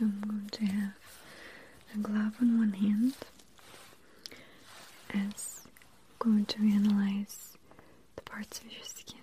[0.00, 0.92] So I'm going to have
[1.94, 3.12] a glove on one hand
[5.10, 5.70] as I'm
[6.18, 7.58] going to analyze
[8.16, 9.19] the parts of your skin.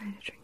[0.00, 0.39] try to drink.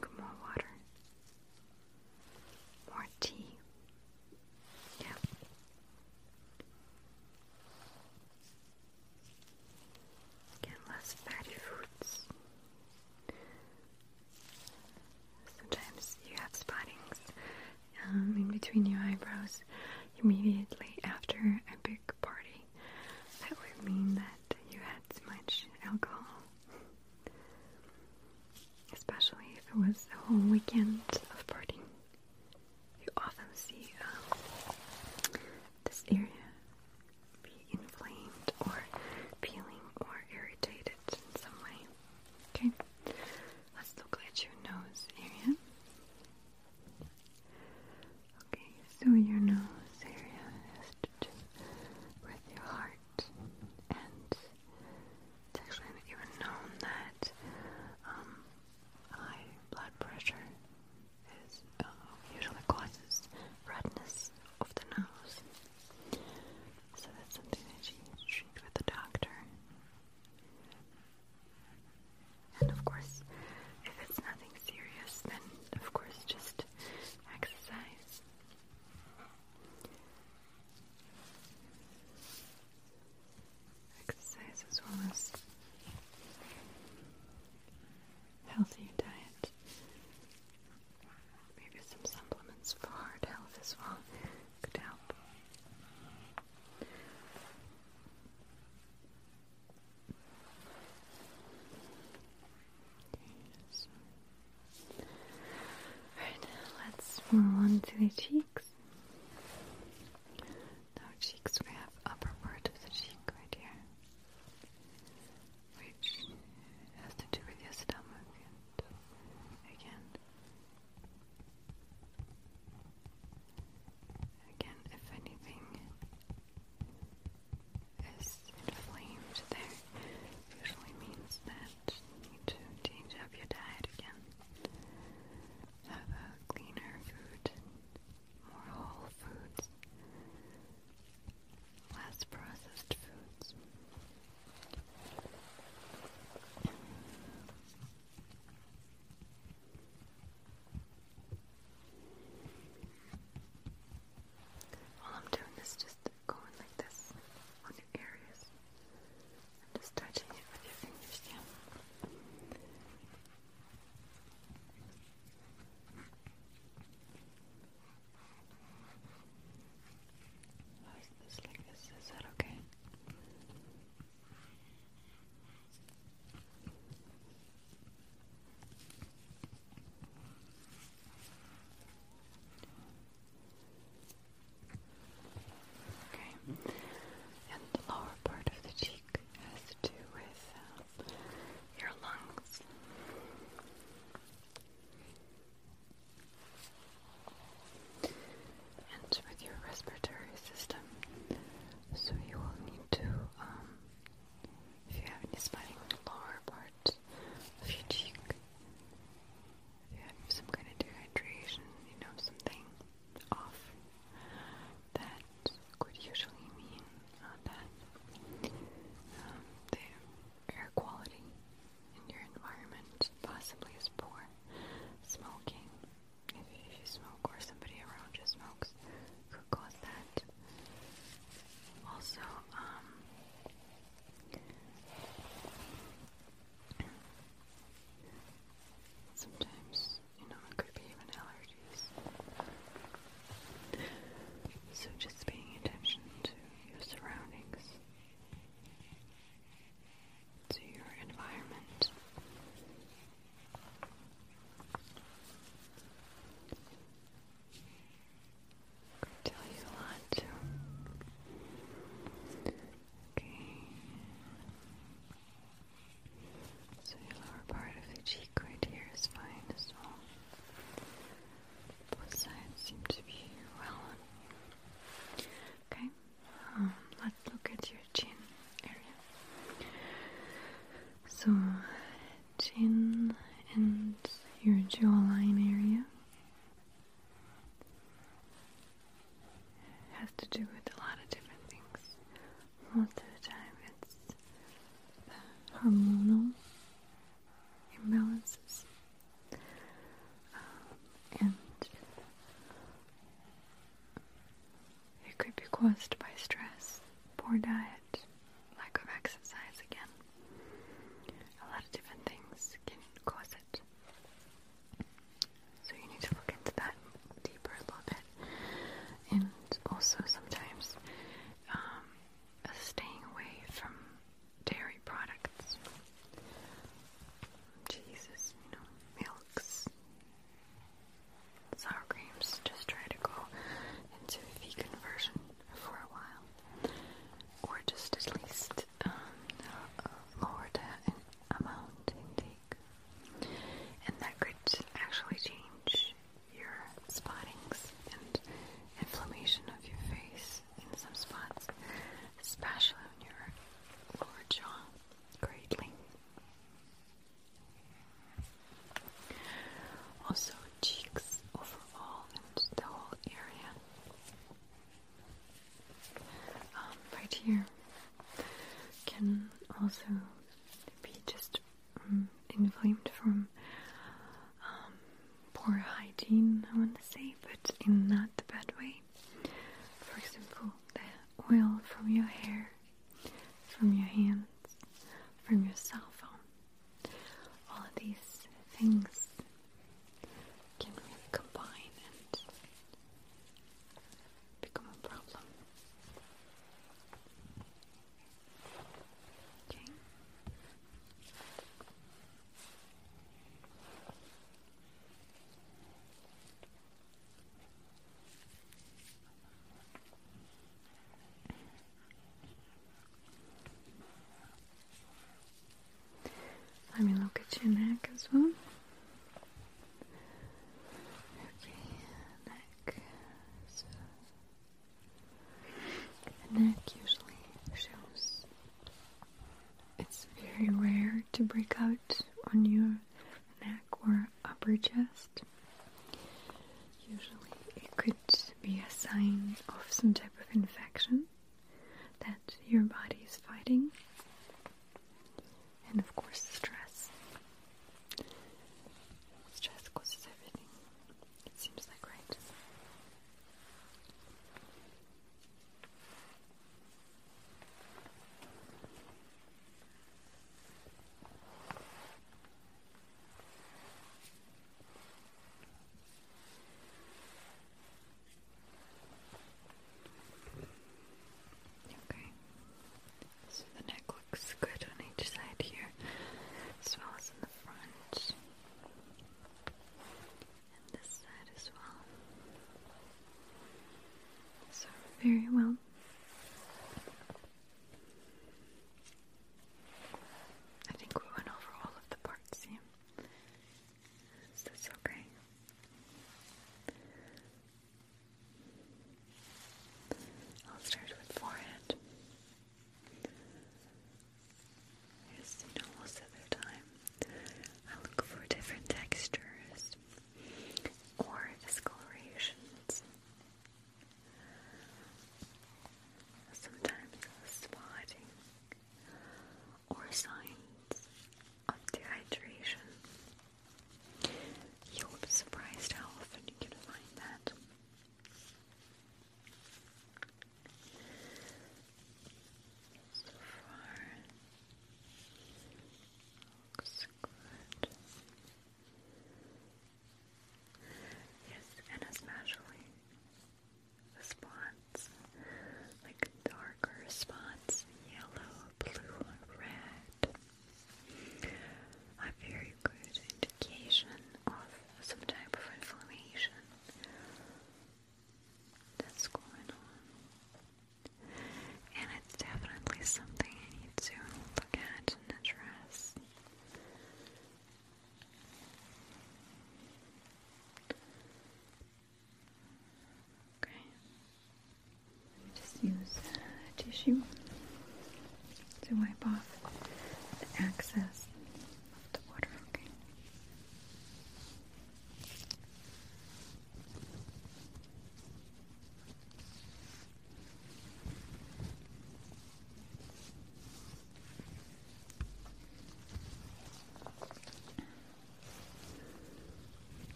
[576.93, 577.16] A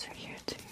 [0.00, 0.69] closer here to your